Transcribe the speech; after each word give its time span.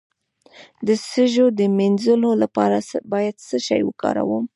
د 0.87 0.89
سږو 1.09 1.45
د 1.59 1.61
مینځلو 1.77 2.31
لپاره 2.43 2.77
باید 3.11 3.35
څه 3.47 3.57
شی 3.67 3.81
وکاروم؟ 3.85 4.43